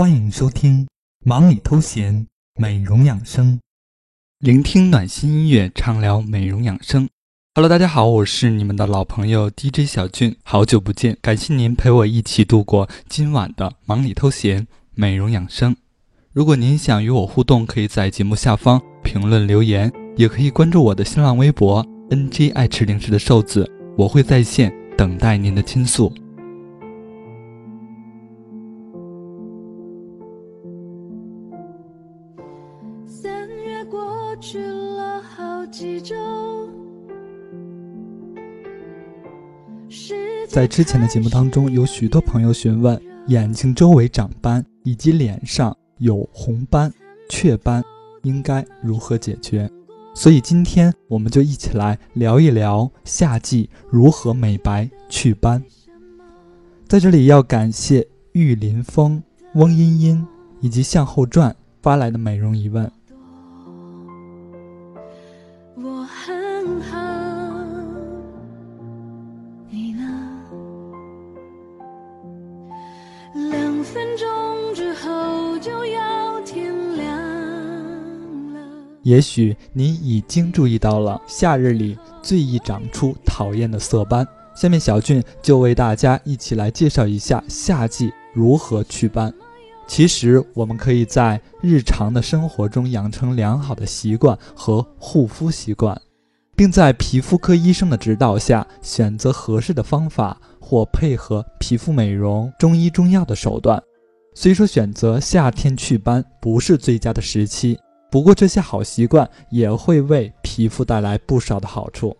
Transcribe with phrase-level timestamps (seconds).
[0.00, 0.86] 欢迎收听
[1.26, 2.22] 《忙里偷闲》
[2.58, 3.60] 美容养生，
[4.38, 7.06] 聆听暖心音乐，畅聊美容养生。
[7.54, 15.76] Hello，大家好，我是你们的老朋友 DJ 小俊，好久不见，感谢您陪我一起度过今晚的忙里偷闲美容养生。
[16.32, 26.10] 如果您想与我互动，可以在节目下方评论留言，也可以关注我的新浪微博 NG 爱吃零食的瘦子，我会在线等待您的倾诉。
[40.50, 46.92] 在之前的节目当中，有许多朋友询问眼睛周围长斑以及脸上有红斑、
[47.28, 47.80] 雀斑
[48.24, 49.70] 应该如何解决，
[50.12, 55.62] 所以今天我们就一起来聊一聊夏季如何美白祛斑。
[56.88, 59.22] 在这里要感谢玉林风、
[59.54, 60.26] 翁茵茵
[60.60, 62.90] 以及向后传发来的美容疑问。
[73.92, 77.12] 分钟之后就要天亮
[78.54, 78.60] 了
[79.02, 84.26] 也许你已经注意到了，夏日里最易长出讨厌的色斑。
[84.54, 89.32] 下面小俊就为大家一起来介绍一下夏季如何祛斑。
[89.88, 96.00] 其实我们可以在日常的生活中养成良好的习惯和护肤习惯，
[96.60, 103.82] 并在皮肤科医生的指导下选择合适的方法，或配合皮肤美容、中医中药的手段。
[104.34, 107.78] 虽说选择夏天祛斑不是最佳的时期。
[108.10, 112.14] 不过这些好习惯也会为皮肤带来不少的好处，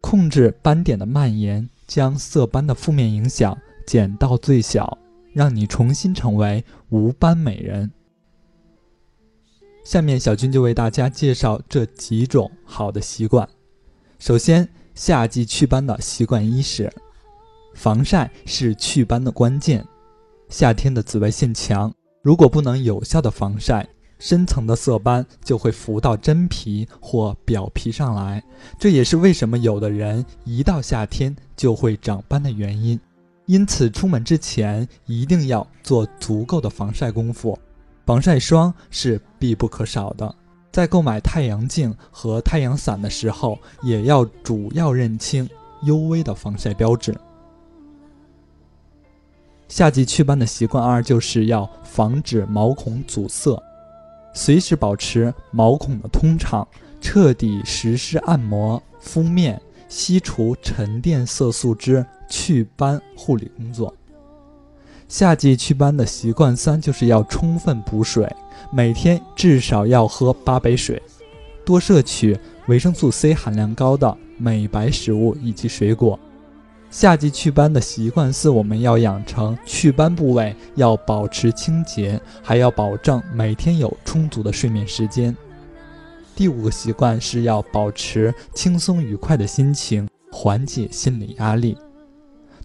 [0.00, 3.54] 控制斑点的蔓延，将色斑的负面影响
[3.86, 4.96] 减到最小，
[5.34, 7.92] 让你重新成为无斑美人。
[9.84, 13.46] 下面小军就为大家介绍这几种好的习惯。
[14.24, 16.90] 首先，夏季祛斑的习惯一是，
[17.74, 19.86] 防晒是祛斑的关键。
[20.48, 21.92] 夏天的紫外线强，
[22.22, 23.86] 如果不能有效的防晒。
[24.18, 28.42] 深层的色斑就会浮到真皮或表皮上来，
[28.78, 32.98] 这也是为什么有的人一到夏天就会长斑的原因。
[33.44, 37.58] 因此，出门之前一定要做足够的防晒功夫，
[38.06, 40.34] 防晒霜是必不可少的。
[40.74, 45.48] 在购买太阳镜和太阳伞的时候，也要主要认清
[45.84, 47.16] UV 的防晒标志。
[49.68, 53.56] 夏季祛斑的习惯二就是要防止毛孔阻塞。
[54.34, 56.66] 随时保持毛孔的通畅，
[57.00, 63.94] 彻底实施按摩、敷面、吸除沉淀色素之祛斑护理工作。
[65.14, 68.28] 夏季祛斑的习惯三就是要充分补水，
[68.72, 71.00] 每天至少要喝八杯水，
[71.64, 72.36] 多摄取
[72.66, 76.18] 维生素 C 含量高的美白食物以及水果。
[76.90, 85.36] 夏季祛斑的习惯四，我们要养成祛斑部位要保持清洁，还要保证每天有充足的睡眠时间。
[86.34, 91.78] 第五个习惯是要保持轻松愉快的心情，缓解心理压力，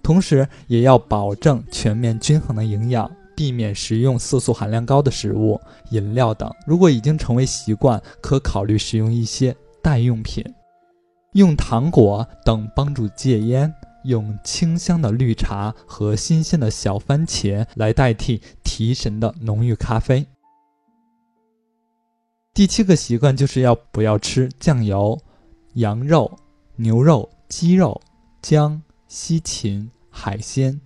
[0.01, 5.59] 同时也要保证全面均衡的营养，避免食用色素含量高的食物、
[5.91, 6.51] 饮料等。
[6.65, 10.43] 如果已经成为习惯，可考虑使用一些代用品，
[11.33, 13.73] 用糖果等帮助戒烟。
[14.05, 20.25] 用清香的绿茶和新鲜的小番茄来代替提神的浓郁咖啡。
[22.53, 25.19] 第七个习惯就是要不要吃酱油、
[25.73, 26.31] 羊肉、
[26.77, 28.01] 牛肉、鸡肉、
[28.41, 30.79] 姜、西芹、海鲜、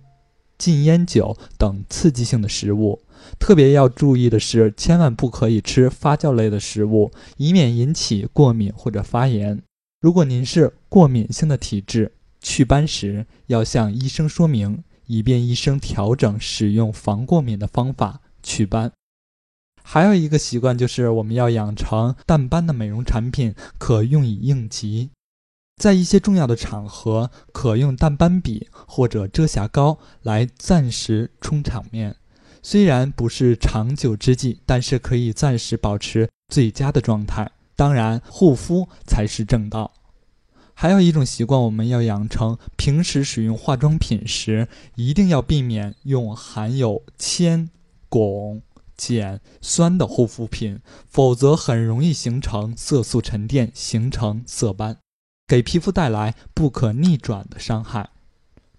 [0.58, 3.02] 禁烟酒等刺激性的食物。
[3.38, 9.62] 特别要注意的是，千万不可以吃发酵类的食物，以免引起过敏或者发炎。
[10.00, 18.92] 如果您是过敏性的体质，祛斑时要向医生说明，以便医生调整使用防过敏的方法祛斑。
[19.82, 25.10] 还有一个习惯就是我们要养成淡斑的美容产品可用以应急，
[25.76, 32.16] 在一些重要的场合可用淡斑笔或者遮瑕膏来暂时充场面。
[32.62, 37.50] 虽然不是长久之计，但是可以暂时保持最佳的状态。
[37.76, 39.92] 当然，护肤才是正道。
[40.72, 47.68] 还有一种习惯，我们要养成：平时使用化妆品时，一定要避免用含有铅、
[48.08, 48.62] 汞、
[48.96, 54.96] 碱、酸的护肤品，否则很容易形成色素沉淀，形成色斑，
[55.46, 58.08] 给皮肤带来不可逆转的伤害。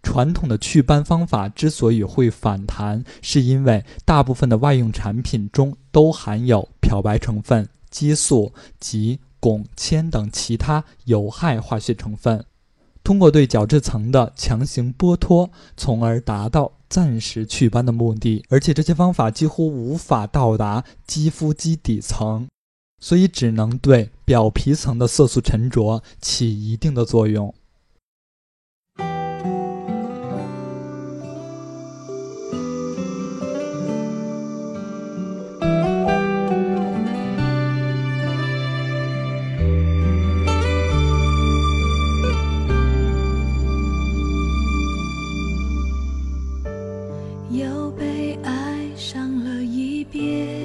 [0.01, 12.45] 传统的祛斑方法之所以会反弹，是因为大部分的外用产品中都含有漂白成分、激素及汞铅等其他有害化学成分。
[13.03, 18.43] 通过对角质层的强行剥脱，从而达到暂时祛斑的目的。
[18.49, 22.47] 而且这些方法几乎无法到达肌肤基底层，
[23.05, 27.53] 所以只能对表皮层的色素沉着起一定的作用。
[47.51, 50.64] 又被爱上了一遍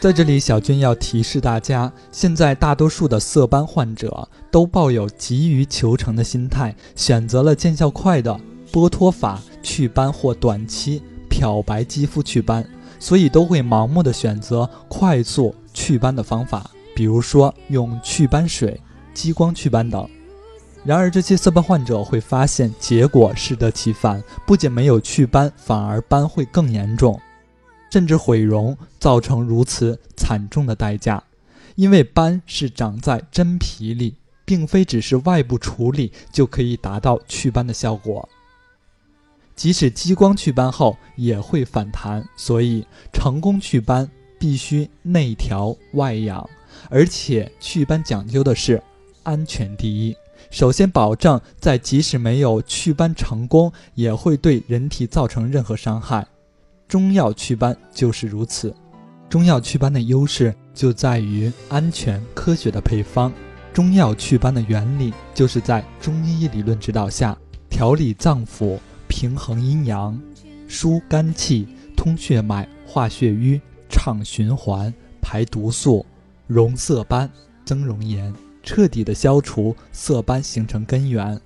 [0.00, 8.38] 在这里，小军要提示大家：现在大多数的色斑患者都抱有急于求成的心态，选择了见效快的
[8.70, 12.64] 剥脱法祛斑或短期漂白肌肤祛斑，
[13.00, 18.80] 所以都会盲目的选择快速祛斑的方法，比如说用祛斑水、
[19.12, 20.08] 激光祛斑等。
[20.84, 27.20] 然而，这些色斑患者会发现结果适得其反，不仅没有祛斑，反而斑会更严重。
[27.90, 31.22] 甚至毁容，造成如此惨重的代价。
[31.74, 34.14] 因为斑是长在真皮里，
[34.44, 38.28] 并非只是外部处理就可以达到祛斑的效果。
[39.54, 44.08] 即使激光祛斑后也会反弹，所以成功祛斑
[44.38, 46.48] 必须内调外养，
[46.90, 48.82] 而且祛斑讲究的是
[49.22, 50.16] 安全第一。
[50.50, 56.26] 首先保证在即使没有祛斑成功，也会对人体造成任何伤害。
[56.88, 58.74] 中药祛斑就是如此，
[59.28, 63.30] 中药祛斑的优势就在于安全科学的配方。
[63.74, 67.36] 中药祛斑的原理就是在中医理论指导下，
[67.68, 70.18] 调理脏腑，平衡阴阳，
[70.66, 73.60] 疏肝气，通血脉，化血瘀，
[73.90, 76.06] 畅循环，排毒素，
[76.46, 77.30] 溶色斑，
[77.66, 78.32] 增容颜，
[78.62, 81.38] 彻底的消除色斑形成根源，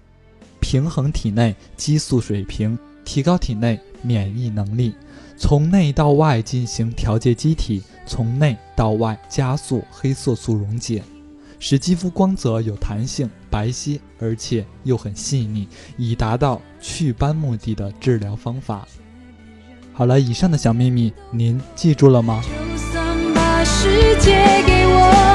[0.61, 4.95] 平衡体内激素水平，提高体内免疫能力。
[5.43, 11.03] 从内到外进行调节机体，从内到外加速黑色素溶解，
[11.59, 15.67] 使肌肤光泽有弹性、白皙，而且又很细腻，
[15.97, 18.87] 以达到祛斑目的的治疗方法。
[19.93, 22.41] 好了，以上的小秘密您记住了吗？
[22.45, 24.31] 就算把世界
[24.65, 25.32] 给我，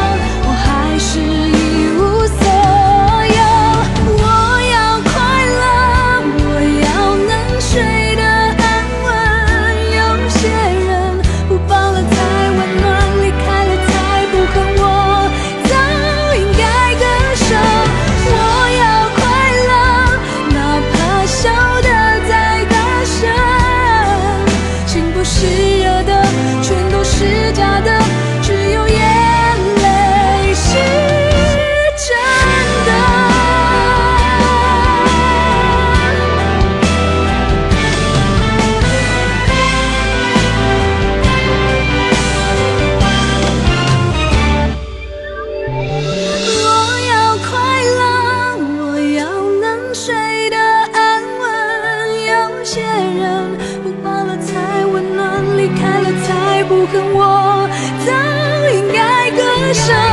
[52.67, 57.01] 有些人，不怕了才温暖，离开了才不恨。
[57.13, 57.69] 我
[58.05, 58.11] 早
[58.75, 60.06] 应该割舍。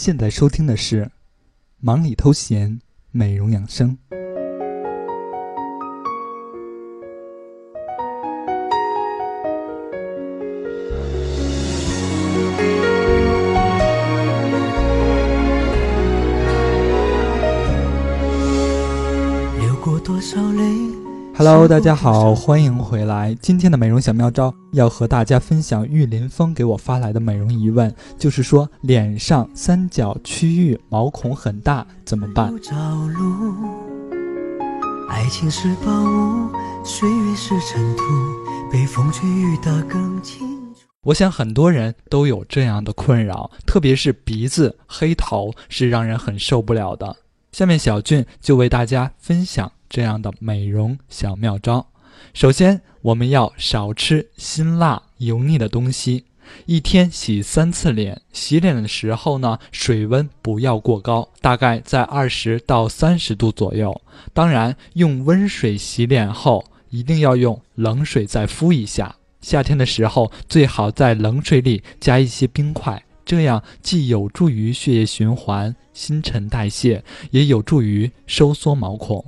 [0.00, 1.02] 现在收听的是
[1.80, 3.98] 《忙里偷闲，美容养生》。
[21.38, 23.32] Hello，大家好，欢迎回来。
[23.40, 32.52] 今天的美容小妙招要和大家分享玉林峰给我发来的美容疑问，就是说脸上三角区域毛孔很大怎么办？
[35.08, 36.50] 爱情是宝物，
[36.84, 38.02] 岁月是尘土，
[38.72, 40.40] 被风吹雨打更清
[40.74, 40.80] 楚。
[41.04, 47.14] 我想很多人都有这样的困扰，特别是鼻子黑头是让人很受不了的。
[47.52, 49.70] 下面小俊就为大家分享。
[49.88, 51.86] 这样的美容小妙招，
[52.34, 56.24] 首先我们要少吃辛辣油腻的东西，
[56.66, 58.20] 一天洗三次脸。
[58.32, 64.00] 洗脸的时候呢，水温不要过高，大概在二十到三十度左右。
[64.32, 69.16] 当然，用温水洗脸后，一定要用冷水再敷一下。
[69.40, 79.24] 夏天的时候，最好在冷水里加一些冰块，这样既有助于血液循环、新陈代谢，也有助于收缩毛孔。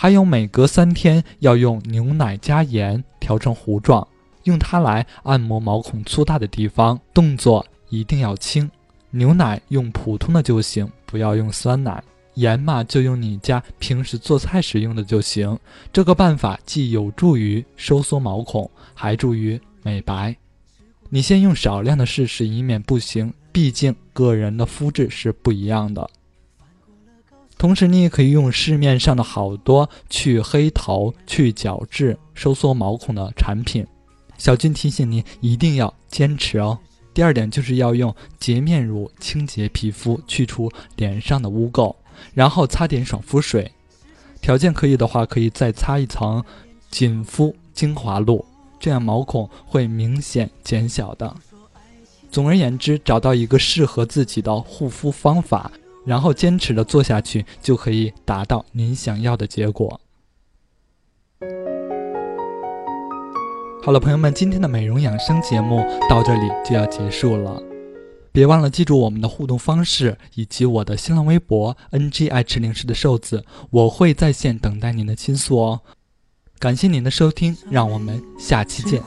[0.00, 4.06] 还有每隔三天要用牛奶加盐调成糊状，
[4.44, 8.70] 用它来按摩毛孔粗大的地方，动作一定要轻。
[9.10, 12.00] 牛奶用普通的就行，不要用酸奶。
[12.34, 15.58] 盐嘛，就用你家平时做菜时用的就行。
[15.92, 20.36] 这个办法既有助于收缩毛孔，还助于美白。
[21.08, 23.34] 你先用少量的试试，以免不行。
[23.50, 26.08] 毕竟个人的肤质是不一样的。
[27.58, 33.84] 同时，你也可以用市面上的好多去黑头、去角质、收缩毛孔的产品。
[34.38, 36.78] 小俊提醒你一定要坚持哦。
[37.12, 41.92] 第二点就是要用洁面乳清洁皮肤，去除脸上的污垢，
[42.32, 43.68] 然后擦点爽肤水。
[44.40, 46.42] 条件可以的话，可以再擦一层
[46.92, 48.46] 紧肤精华露，
[48.78, 51.34] 这样毛孔会明显减小的。
[52.30, 55.72] 总而言之，找到一个适合自己的护肤方法。
[56.08, 60.00] 然后坚持的做下去，就可以达到您想要的结果。
[63.82, 67.62] 好了，朋友们，今天的美容养生节目到这里就要结束了，
[68.32, 75.80] 别忘了记住我们的互动方式以及我的新浪微博 “ng 爱吃零食的瘦子”，我会在线等待您的倾诉哦。
[76.58, 79.02] 感谢您的收听，让我们下期见。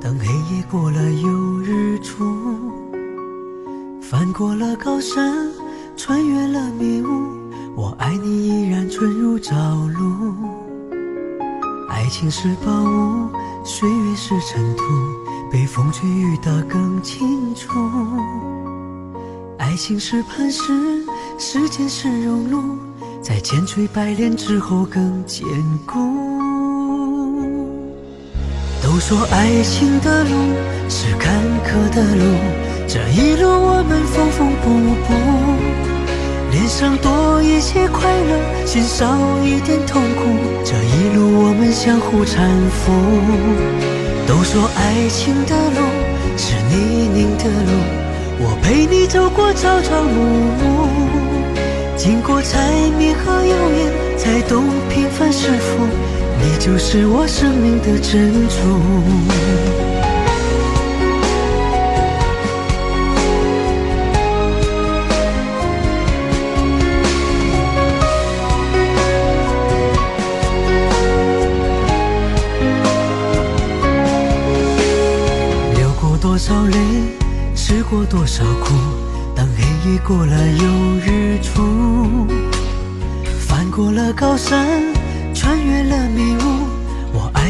[0.00, 2.47] 等黑夜过了，又日出。
[4.10, 5.52] 翻过了高山，
[5.94, 10.34] 穿越了迷雾，我爱你依然纯如朝露。
[11.90, 13.28] 爱情是宝物，
[13.66, 14.82] 岁月是尘土，
[15.52, 17.68] 被风吹雨打更清楚。
[19.58, 21.04] 爱情是磐石，
[21.38, 22.78] 时间是熔炉，
[23.20, 25.46] 在千锤百炼之后更坚
[25.84, 25.98] 固。
[28.82, 30.30] 都说爱情的路
[30.88, 31.30] 是坎
[31.62, 32.67] 坷的路。
[32.90, 34.70] 这一路我们缝缝补
[35.04, 35.12] 补，
[36.50, 39.04] 脸上多一些快乐，心少
[39.44, 40.24] 一点痛苦。
[40.64, 42.90] 这一路我们相互搀扶。
[44.26, 45.84] 都说爱情的路
[46.38, 47.72] 是泥泞的路，
[48.40, 50.24] 我陪你走过朝朝暮
[50.56, 50.88] 暮，
[51.94, 55.84] 经过柴米和油盐，才懂平凡是福。
[56.40, 59.87] 你就是我生命的珍珠。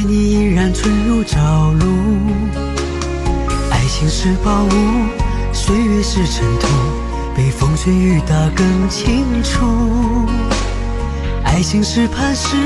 [0.09, 1.39] 你依然纯如朝
[1.79, 1.87] 露。
[3.71, 4.71] 爱情是宝物，
[5.53, 6.67] 岁月是尘土，
[7.37, 9.67] 被风吹雨打更清楚。
[11.45, 12.57] 爱情是磐石，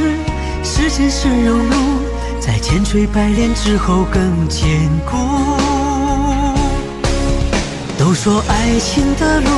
[0.63, 1.75] 时间是熔炉，
[2.39, 5.17] 在千锤百炼之后更坚固。
[7.99, 9.49] 都说爱情的路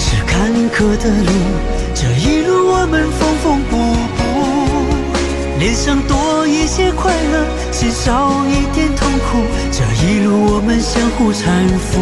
[0.00, 1.30] 是坎坷的路，
[1.94, 3.89] 这一路我们缝缝补补，
[5.60, 9.44] 脸上多一些快乐，心少一点痛苦。
[9.70, 12.00] 这一路我们相互搀扶。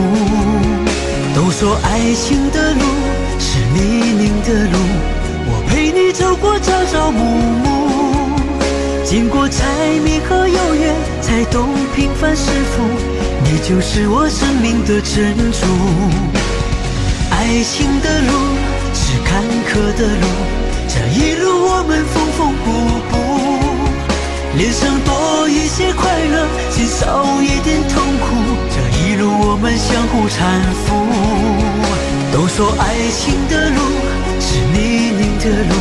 [1.34, 2.80] 都说爱情的路
[3.40, 4.78] 是泥泞的路，
[5.50, 7.18] 我陪你走过朝朝暮
[7.64, 8.38] 暮，
[9.04, 9.66] 经过柴
[10.04, 12.86] 米和油盐，才懂平凡是福。
[13.42, 15.66] 你就是我生命的珍珠。
[17.32, 18.54] 爱情的路
[18.94, 20.26] 是坎坷的路，
[20.86, 22.70] 这一路我们缝缝补
[23.10, 23.17] 补，
[24.58, 28.26] 脸上多一些快乐，心少一点痛苦。
[28.74, 30.34] 这一路我们相互搀
[30.82, 31.06] 扶。
[32.32, 33.78] 都说爱情的路
[34.40, 35.74] 是泥泞的路，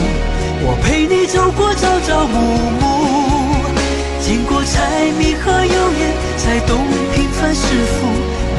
[0.61, 2.37] 我陪你走过朝朝暮
[2.77, 2.85] 暮，
[4.21, 6.77] 经过柴米和油盐，才懂
[7.15, 7.65] 平凡是
[7.97, 8.05] 福。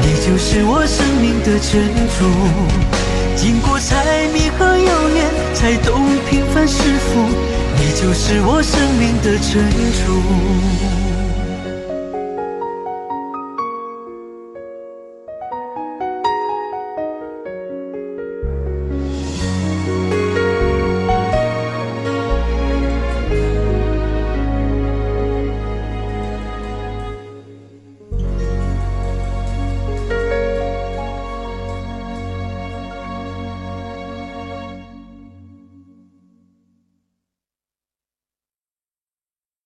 [0.03, 2.27] 你就是我生命的珍珠。
[3.37, 6.75] 经过柴米和油盐，才懂平凡是
[7.07, 7.23] 福。
[7.81, 11.08] 你就是我生命的珍珠。